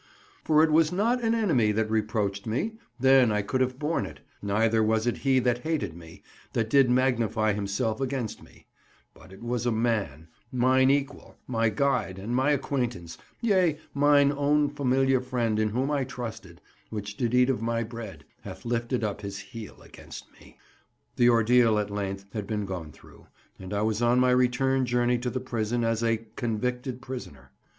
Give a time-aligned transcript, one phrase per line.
[0.43, 4.81] "For it was not an enemy that reproached me, then I could have borne it—neither
[4.81, 8.65] was it he that hated me, that did magnify himself against me;
[9.13, 15.21] but it was a man, mine equal, my guide, and my acquaintance—yea, mine own familiar
[15.21, 19.83] friend in whom I trusted, which did eat of my bread—hath lifted up his heel
[19.83, 20.57] against me."
[21.15, 23.27] The ordeal at length had been gone through,
[23.59, 27.51] and I was on my return journey to the prison as a "convicted prisoner."